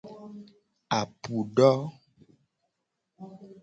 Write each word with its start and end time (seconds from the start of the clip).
Apu 0.99 1.37
do. 1.55 1.71